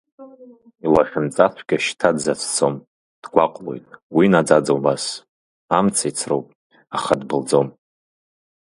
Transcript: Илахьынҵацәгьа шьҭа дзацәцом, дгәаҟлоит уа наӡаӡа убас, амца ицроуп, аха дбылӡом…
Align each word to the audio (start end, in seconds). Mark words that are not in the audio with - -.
Илахьынҵацәгьа 0.85 1.77
шьҭа 1.85 2.09
дзацәцом, 2.15 2.75
дгәаҟлоит 3.21 3.85
уа 4.15 4.23
наӡаӡа 4.31 4.73
убас, 4.77 5.03
амца 5.77 6.05
ицроуп, 6.09 6.47
аха 6.97 7.13
дбылӡом… 7.19 7.67